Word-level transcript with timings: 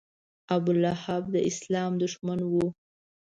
ابولهب 0.55 1.23
د 1.33 1.35
اسلام 1.49 1.91
دښمن 2.03 2.39
و. 2.51 2.53